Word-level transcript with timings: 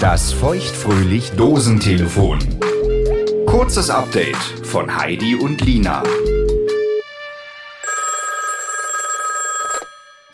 Das 0.00 0.32
feuchtfröhlich 0.32 1.32
Dosentelefon. 1.32 2.38
Kurzes 3.46 3.90
Update 3.90 4.36
von 4.64 4.94
Heidi 4.96 5.34
und 5.34 5.60
Lina. 5.60 6.02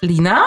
Lina? 0.00 0.44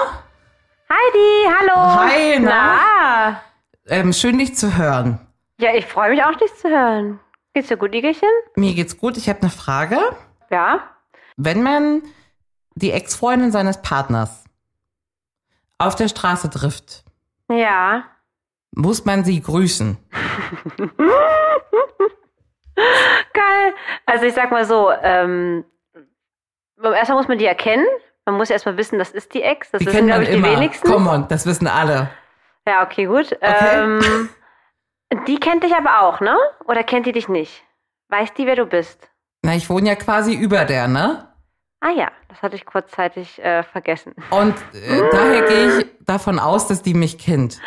Heidi, 0.89 1.47
hallo. 1.59 1.75
Hi, 1.75 2.39
na? 2.39 2.49
Na? 2.51 3.41
Ähm, 3.87 4.13
schön, 4.13 4.37
dich 4.37 4.55
zu 4.55 4.77
hören. 4.77 5.19
Ja, 5.59 5.73
ich 5.75 5.85
freue 5.85 6.11
mich 6.11 6.23
auch, 6.23 6.35
dich 6.35 6.53
zu 6.55 6.69
hören. 6.69 7.19
Geht's 7.53 7.67
dir 7.67 7.77
gut, 7.77 7.93
Igelchen? 7.93 8.29
Mir 8.55 8.73
geht's 8.75 8.97
gut. 8.97 9.17
Ich 9.17 9.27
habe 9.27 9.41
eine 9.41 9.49
Frage. 9.51 9.99
Ja. 10.51 10.81
Wenn 11.35 11.63
man 11.63 12.03
die 12.75 12.91
Ex-Freundin 12.91 13.51
seines 13.51 13.81
Partners 13.81 14.45
auf 15.77 15.95
der 15.95 16.07
Straße 16.07 16.49
trifft, 16.49 17.03
Ja. 17.49 18.03
Muss 18.71 19.05
man 19.05 19.23
sie 19.23 19.41
grüßen. 19.41 19.97
Geil. 23.33 23.73
Also 24.05 24.25
ich 24.25 24.33
sag 24.33 24.51
mal 24.51 24.65
so, 24.65 24.91
ähm, 25.01 25.65
erstmal 26.81 27.17
muss 27.17 27.27
man 27.27 27.37
die 27.37 27.45
erkennen. 27.45 27.85
Man 28.25 28.35
muss 28.35 28.49
erstmal 28.49 28.77
wissen, 28.77 28.99
das 28.99 29.11
ist 29.11 29.33
die 29.33 29.41
Ex. 29.41 29.71
Das 29.71 29.79
Die 29.79 29.87
wissen, 29.87 30.07
glaube 30.07 30.23
ich, 30.23 30.29
die 30.29 30.35
immer. 30.35 30.51
wenigsten. 30.51 30.87
Come 30.87 31.09
on, 31.09 31.27
das 31.27 31.45
wissen 31.45 31.67
alle. 31.67 32.09
Ja, 32.67 32.83
okay, 32.83 33.05
gut. 33.05 33.35
Ähm, 33.41 34.29
die 35.27 35.39
kennt 35.39 35.63
dich 35.63 35.75
aber 35.75 36.01
auch, 36.01 36.19
ne? 36.19 36.37
Oder 36.65 36.83
kennt 36.83 37.05
die 37.07 37.11
dich 37.11 37.27
nicht? 37.27 37.63
Weiß 38.09 38.33
die, 38.35 38.45
wer 38.45 38.55
du 38.55 38.65
bist? 38.65 39.09
Na, 39.41 39.55
ich 39.55 39.69
wohne 39.69 39.89
ja 39.89 39.95
quasi 39.95 40.35
über 40.35 40.65
der, 40.65 40.87
ne? 40.87 41.28
Ah 41.81 41.91
ja, 41.91 42.11
das 42.27 42.41
hatte 42.41 42.55
ich 42.55 42.65
kurzzeitig 42.65 43.41
äh, 43.41 43.63
vergessen. 43.63 44.13
Und 44.31 44.53
äh, 44.73 45.01
daher 45.11 45.41
gehe 45.43 45.79
ich 45.79 45.85
davon 46.01 46.37
aus, 46.37 46.67
dass 46.67 46.81
die 46.81 46.93
mich 46.93 47.17
kennt. 47.17 47.59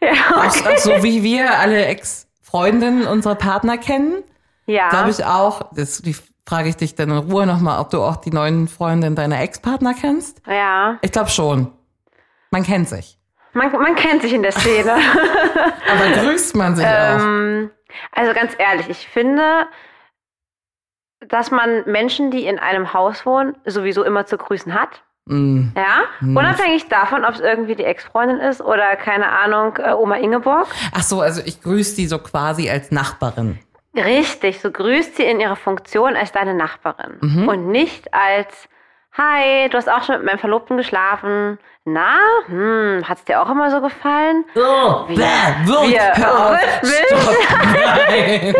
Ja, 0.00 0.10
Auch, 0.34 0.56
okay. 0.56 0.74
auch 0.74 0.78
so 0.78 1.02
wie 1.04 1.22
wir 1.22 1.58
alle 1.58 1.86
Ex-Freundinnen 1.86 3.06
unsere 3.06 3.36
Partner 3.36 3.78
kennen, 3.78 4.24
ja. 4.66 4.88
glaube 4.88 5.10
ich 5.10 5.24
auch, 5.24 5.72
das 5.74 6.02
die 6.02 6.16
frage 6.44 6.68
ich 6.68 6.76
dich 6.76 6.96
dann 6.96 7.10
in 7.10 7.18
Ruhe 7.18 7.46
nochmal, 7.46 7.80
ob 7.80 7.90
du 7.90 8.02
auch 8.02 8.16
die 8.16 8.32
neuen 8.32 8.66
Freundinnen 8.66 9.14
deiner 9.14 9.40
Ex-Partner 9.40 9.94
kennst. 9.94 10.42
Ja. 10.46 10.98
Ich 11.02 11.12
glaube 11.12 11.30
schon. 11.30 11.72
Man 12.50 12.64
kennt 12.64 12.88
sich. 12.88 13.16
Man, 13.52 13.70
man 13.72 13.94
kennt 13.94 14.22
sich 14.22 14.32
in 14.32 14.42
der 14.42 14.52
Szene. 14.52 14.92
Aber 15.90 16.20
grüßt 16.20 16.56
man 16.56 16.74
sich 16.74 16.84
auch. 16.84 17.20
Ähm, 17.20 17.70
also 18.12 18.34
ganz 18.34 18.54
ehrlich, 18.58 18.88
ich 18.88 19.06
finde, 19.06 19.66
dass 21.28 21.50
man 21.50 21.84
Menschen, 21.86 22.30
die 22.30 22.46
in 22.46 22.58
einem 22.58 22.92
Haus 22.92 23.24
wohnen, 23.26 23.54
sowieso 23.64 24.02
immer 24.04 24.26
zu 24.26 24.36
grüßen 24.36 24.74
hat. 24.74 25.02
Mm. 25.26 25.68
Ja, 25.76 26.02
unabhängig 26.20 26.88
davon, 26.88 27.24
ob 27.24 27.34
es 27.34 27.40
irgendwie 27.40 27.76
die 27.76 27.84
Ex-Freundin 27.84 28.40
ist 28.40 28.60
oder 28.60 28.96
keine 28.96 29.28
Ahnung, 29.30 29.76
äh, 29.76 29.92
Oma 29.92 30.16
Ingeborg. 30.16 30.66
Ach 30.92 31.02
so, 31.02 31.20
also 31.20 31.40
ich 31.44 31.62
grüße 31.62 31.94
die 31.96 32.06
so 32.08 32.18
quasi 32.18 32.68
als 32.68 32.90
Nachbarin. 32.90 33.60
Richtig, 33.94 34.60
so 34.60 34.70
grüßt 34.72 35.16
sie 35.16 35.22
in 35.24 35.38
ihrer 35.38 35.54
Funktion 35.56 36.16
als 36.16 36.32
deine 36.32 36.54
Nachbarin 36.54 37.18
Mhm. 37.20 37.48
und 37.48 37.68
nicht 37.68 38.12
als 38.12 38.68
Hi, 39.14 39.68
du 39.68 39.76
hast 39.76 39.90
auch 39.90 40.02
schon 40.04 40.16
mit 40.16 40.24
meinem 40.24 40.38
Verlobten 40.38 40.78
geschlafen. 40.78 41.58
Na, 41.84 42.16
hm, 42.46 43.02
hat's 43.06 43.24
dir 43.26 43.42
auch 43.42 43.50
immer 43.50 43.70
so 43.70 43.82
gefallen? 43.82 44.44
Oh, 44.56 45.04
Wir- 45.06 45.16
bäh, 45.16 45.22
wir- 45.66 46.14
hör 46.16 46.50
auf. 46.52 46.58
Stopp. 46.82 47.36
Nein. 48.08 48.54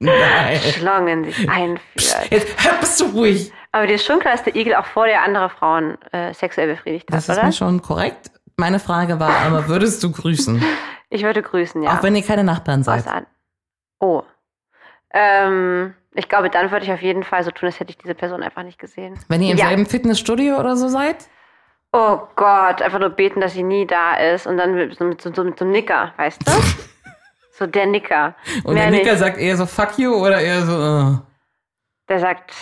Nein. 0.00 0.58
Schlangen 0.58 1.24
sich 1.24 1.48
einführt. 1.48 2.30
Jetzt 2.30 2.64
hör, 2.64 2.78
bist 2.80 2.98
du 3.00 3.04
ruhig. 3.06 3.52
Aber 3.72 3.86
dir 3.86 3.94
ist 3.94 4.04
schon 4.06 4.18
klar, 4.18 4.34
dass 4.34 4.42
der 4.42 4.56
Igel 4.56 4.74
auch 4.74 4.86
vor 4.86 5.06
dir 5.06 5.20
andere 5.20 5.50
Frauen 5.50 5.98
äh, 6.12 6.32
sexuell 6.34 6.68
befriedigt 6.68 7.08
hat, 7.08 7.16
Das 7.16 7.28
ist 7.28 7.36
oder? 7.36 7.46
mir 7.46 7.52
schon 7.52 7.82
korrekt. 7.82 8.30
Meine 8.56 8.78
Frage 8.80 9.20
war 9.20 9.30
aber, 9.46 9.68
würdest 9.68 10.02
du 10.02 10.10
grüßen? 10.10 10.62
Ich 11.12 11.24
würde 11.24 11.42
grüßen, 11.42 11.82
ja. 11.82 11.90
Auch 11.90 12.04
wenn 12.04 12.14
ihr 12.14 12.22
keine 12.22 12.44
Nachbarn 12.44 12.84
seid. 12.84 13.04
Was 13.04 13.12
an? 13.12 13.26
Oh. 13.98 14.22
Ähm, 15.12 15.92
ich 16.14 16.28
glaube, 16.28 16.50
dann 16.50 16.70
würde 16.70 16.84
ich 16.86 16.92
auf 16.92 17.02
jeden 17.02 17.24
Fall 17.24 17.42
so 17.42 17.50
tun, 17.50 17.66
als 17.66 17.80
hätte 17.80 17.90
ich 17.90 17.98
diese 17.98 18.14
Person 18.14 18.44
einfach 18.44 18.62
nicht 18.62 18.78
gesehen. 18.78 19.18
Wenn 19.26 19.42
ihr 19.42 19.50
im 19.50 19.58
ja. 19.58 19.66
selben 19.66 19.86
Fitnessstudio 19.86 20.56
oder 20.60 20.76
so 20.76 20.86
seid? 20.86 21.28
Oh 21.92 22.20
Gott, 22.36 22.80
einfach 22.80 23.00
nur 23.00 23.10
beten, 23.10 23.40
dass 23.40 23.54
sie 23.54 23.64
nie 23.64 23.88
da 23.88 24.14
ist 24.14 24.46
und 24.46 24.56
dann 24.56 24.76
mit 24.76 24.96
so, 24.96 25.04
mit 25.04 25.20
so, 25.20 25.34
so, 25.34 25.42
mit 25.42 25.58
so 25.58 25.64
einem 25.64 25.72
Nicker, 25.72 26.12
weißt 26.16 26.46
du? 26.46 26.52
so 27.60 27.66
der 27.66 27.86
Nicker. 27.86 28.34
Und 28.64 28.74
Mehr 28.74 28.84
der 28.84 28.90
Nicker 28.90 29.10
nicht. 29.12 29.20
sagt 29.20 29.38
eher 29.38 29.56
so 29.56 29.66
fuck 29.66 29.96
you 29.98 30.12
oder 30.14 30.40
eher 30.40 30.62
so, 30.62 30.72
uh, 30.72 31.18
Der 32.08 32.18
sagt 32.18 32.52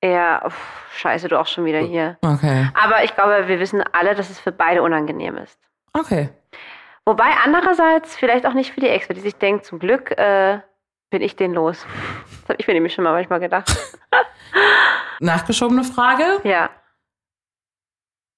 eher, 0.00 0.42
uff, 0.46 0.88
scheiße, 0.96 1.28
du 1.28 1.38
auch 1.38 1.46
schon 1.46 1.64
wieder 1.66 1.80
hier. 1.80 2.16
okay. 2.22 2.70
Aber 2.74 3.04
ich 3.04 3.14
glaube, 3.14 3.48
wir 3.48 3.58
wissen 3.60 3.82
alle, 3.92 4.14
dass 4.14 4.30
es 4.30 4.38
für 4.38 4.52
beide 4.52 4.82
unangenehm 4.82 5.36
ist. 5.36 5.58
Okay. 5.92 6.30
Wobei 7.04 7.30
andererseits 7.44 8.16
vielleicht 8.16 8.46
auch 8.46 8.54
nicht 8.54 8.72
für 8.72 8.80
die 8.80 8.88
Ex, 8.88 9.08
weil 9.08 9.16
die 9.16 9.20
sich 9.22 9.34
denkt, 9.36 9.66
zum 9.66 9.78
Glück 9.78 10.10
äh, 10.16 10.60
bin 11.10 11.20
ich 11.20 11.36
den 11.36 11.52
los. 11.52 11.84
Das 12.42 12.50
habe 12.50 12.56
ich 12.60 12.66
mir 12.66 12.74
nämlich 12.74 12.94
schon 12.94 13.04
mal 13.04 13.12
manchmal 13.12 13.40
gedacht. 13.40 13.76
Nachgeschobene 15.20 15.84
Frage. 15.84 16.24
Ja. 16.44 16.70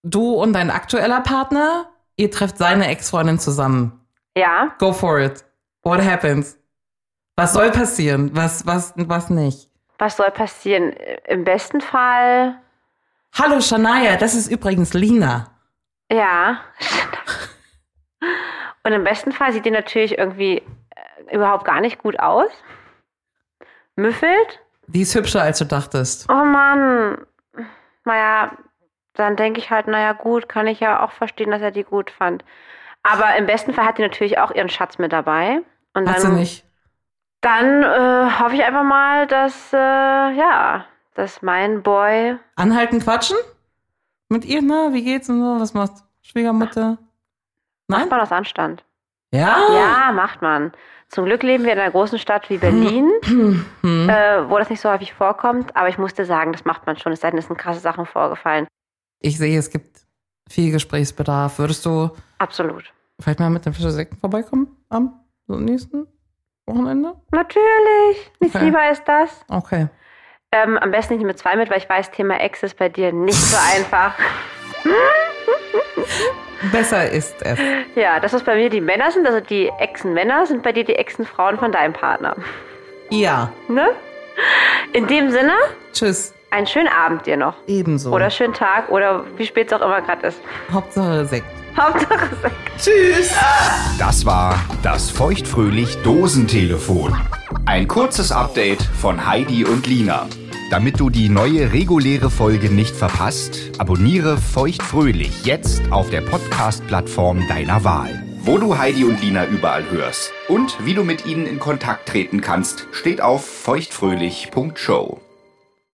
Du 0.02 0.34
und 0.34 0.52
dein 0.52 0.70
aktueller 0.70 1.20
Partner, 1.20 1.90
ihr 2.16 2.30
trefft 2.30 2.58
seine 2.58 2.88
Ex-Freundin 2.88 3.38
zusammen. 3.38 4.06
Ja. 4.36 4.74
Go 4.78 4.92
for 4.92 5.18
it. 5.20 5.44
What 5.86 6.04
happens? 6.04 6.58
Was 7.36 7.52
soll 7.52 7.70
passieren? 7.70 8.34
Was, 8.34 8.66
was, 8.66 8.92
was 8.96 9.30
nicht? 9.30 9.70
Was 9.98 10.16
soll 10.16 10.32
passieren? 10.32 10.92
Im 11.28 11.44
besten 11.44 11.80
Fall, 11.80 12.60
Hallo 13.38 13.60
Shania, 13.60 14.16
das 14.16 14.34
ist 14.34 14.50
übrigens 14.50 14.94
Lina. 14.94 15.46
ja. 16.10 16.60
Und 18.82 18.92
im 18.92 19.04
besten 19.04 19.30
Fall 19.30 19.52
sieht 19.52 19.64
die 19.64 19.70
natürlich 19.70 20.18
irgendwie 20.18 20.58
äh, 20.58 21.36
überhaupt 21.36 21.64
gar 21.64 21.80
nicht 21.80 21.98
gut 21.98 22.18
aus. 22.18 22.50
Müffelt. 23.94 24.60
Die 24.88 25.02
ist 25.02 25.14
hübscher, 25.14 25.42
als 25.42 25.58
du 25.58 25.66
dachtest. 25.66 26.28
Oh 26.28 26.44
Mann. 26.44 27.24
Naja, 28.04 28.56
dann 29.14 29.36
denke 29.36 29.60
ich 29.60 29.70
halt, 29.70 29.86
naja, 29.86 30.14
gut, 30.14 30.48
kann 30.48 30.66
ich 30.66 30.80
ja 30.80 31.04
auch 31.04 31.12
verstehen, 31.12 31.52
dass 31.52 31.62
er 31.62 31.70
die 31.70 31.84
gut 31.84 32.10
fand. 32.10 32.44
Aber 33.04 33.36
im 33.36 33.46
besten 33.46 33.72
Fall 33.72 33.86
hat 33.86 33.98
die 33.98 34.02
natürlich 34.02 34.38
auch 34.38 34.50
ihren 34.50 34.68
Schatz 34.68 34.98
mit 34.98 35.12
dabei. 35.12 35.62
Und 35.96 36.08
Hat 36.08 36.16
dann, 36.22 36.34
sie 36.34 36.40
nicht. 36.40 36.64
dann 37.40 37.82
äh, 37.82 38.30
hoffe 38.38 38.54
ich 38.54 38.62
einfach 38.64 38.84
mal, 38.84 39.26
dass, 39.26 39.72
äh, 39.72 39.76
ja, 39.76 40.84
dass 41.14 41.40
mein 41.42 41.82
Boy. 41.82 42.36
Anhalten, 42.54 43.00
quatschen? 43.00 43.36
Mit 44.28 44.44
ihr, 44.44 44.60
na, 44.62 44.92
wie 44.92 45.02
geht's 45.04 45.28
und 45.30 45.40
so? 45.40 45.60
Was 45.60 45.72
macht 45.74 45.92
Schwiegermutter? 46.22 46.98
Nein? 47.88 48.00
Macht 48.00 48.10
man 48.10 48.20
aus 48.20 48.32
Anstand. 48.32 48.84
Ja? 49.32 49.56
Ja, 49.72 50.12
macht 50.12 50.42
man. 50.42 50.72
Zum 51.08 51.24
Glück 51.24 51.42
leben 51.44 51.64
wir 51.64 51.72
in 51.72 51.78
einer 51.78 51.90
großen 51.92 52.18
Stadt 52.18 52.50
wie 52.50 52.58
Berlin, 52.58 53.10
Hm. 53.82 54.08
äh, 54.08 54.50
wo 54.50 54.58
das 54.58 54.68
nicht 54.70 54.80
so 54.80 54.90
häufig 54.90 55.14
vorkommt. 55.14 55.74
Aber 55.76 55.88
ich 55.88 55.98
musste 55.98 56.24
sagen, 56.24 56.52
das 56.52 56.64
macht 56.64 56.84
man 56.86 56.96
schon. 56.98 57.12
Es 57.12 57.20
sei 57.20 57.30
denn, 57.30 57.38
es 57.38 57.46
sind 57.46 57.56
krasse 57.56 57.80
Sachen 57.80 58.06
vorgefallen. 58.06 58.66
Ich 59.20 59.38
sehe, 59.38 59.58
es 59.58 59.70
gibt 59.70 60.00
viel 60.48 60.72
Gesprächsbedarf. 60.72 61.58
Würdest 61.60 61.86
du 61.86 62.10
Absolut. 62.38 62.92
vielleicht 63.20 63.38
mal 63.40 63.50
mit 63.50 63.64
dem 63.64 63.72
Fischer 63.72 63.92
Sekt 63.92 64.18
vorbeikommen 64.20 64.76
am 64.88 65.20
so 65.46 65.54
nächsten 65.56 66.06
Wochenende? 66.66 67.14
Natürlich. 67.30 68.30
Nichts 68.40 68.56
Okay. 68.56 68.64
lieber 68.64 68.80
als 68.80 69.02
das. 69.04 69.44
Okay. 69.48 69.88
Ähm, 70.52 70.78
am 70.78 70.90
besten 70.90 71.14
nicht 71.14 71.26
mit 71.26 71.38
zwei 71.38 71.56
mit, 71.56 71.70
weil 71.70 71.78
ich 71.78 71.88
weiß, 71.88 72.10
Thema 72.10 72.40
Ex 72.40 72.62
ist 72.62 72.78
bei 72.78 72.88
dir 72.88 73.12
nicht 73.12 73.36
so 73.38 73.56
einfach. 73.76 74.14
Besser 76.72 77.10
ist 77.10 77.42
es. 77.42 77.58
Ja, 77.94 78.18
das, 78.20 78.32
was 78.32 78.42
bei 78.42 78.56
mir 78.56 78.70
die 78.70 78.80
Männer 78.80 79.10
sind, 79.10 79.26
also 79.26 79.40
die 79.40 79.70
Exen-Männer, 79.78 80.46
sind 80.46 80.62
bei 80.62 80.72
dir 80.72 80.84
die 80.84 80.94
Exen-Frauen 80.94 81.58
von 81.58 81.70
deinem 81.72 81.92
Partner. 81.92 82.34
Ja. 83.10 83.52
Ne? 83.68 83.90
In 84.92 85.06
dem 85.06 85.30
Sinne, 85.30 85.52
Tschüss. 85.92 86.34
Einen 86.56 86.66
schönen 86.66 86.88
Abend 86.88 87.26
dir 87.26 87.36
noch. 87.36 87.54
Ebenso. 87.66 88.12
Oder 88.12 88.30
schönen 88.30 88.54
Tag 88.54 88.88
oder 88.88 89.24
wie 89.36 89.44
spät 89.46 89.66
es 89.66 89.72
auch 89.74 89.84
immer 89.84 90.00
gerade 90.00 90.26
ist. 90.28 90.40
Hauptsache 90.72 91.26
Sekt. 91.26 91.46
Hauptsache 91.78 92.30
Sex. 92.40 92.54
Tschüss. 92.78 93.34
Das 93.98 94.24
war 94.24 94.58
das 94.82 95.10
feuchtfröhlich 95.10 95.98
Dosentelefon. 96.02 97.14
Ein 97.66 97.86
kurzes 97.86 98.32
Update 98.32 98.82
von 98.82 99.26
Heidi 99.26 99.66
und 99.66 99.86
Lina. 99.86 100.26
Damit 100.70 100.98
du 100.98 101.10
die 101.10 101.28
neue 101.28 101.72
reguläre 101.72 102.30
Folge 102.30 102.70
nicht 102.70 102.96
verpasst, 102.96 103.72
abonniere 103.78 104.38
feuchtfröhlich 104.38 105.44
jetzt 105.44 105.82
auf 105.92 106.08
der 106.10 106.22
Podcast-Plattform 106.22 107.46
deiner 107.48 107.84
Wahl. 107.84 108.24
Wo 108.40 108.58
du 108.58 108.78
Heidi 108.78 109.04
und 109.04 109.20
Lina 109.22 109.44
überall 109.44 109.84
hörst 109.90 110.32
und 110.48 110.76
wie 110.84 110.94
du 110.94 111.04
mit 111.04 111.26
ihnen 111.26 111.46
in 111.46 111.60
Kontakt 111.60 112.08
treten 112.08 112.40
kannst, 112.40 112.88
steht 112.92 113.20
auf 113.20 113.44
feuchtfröhlich.show. 113.44 115.20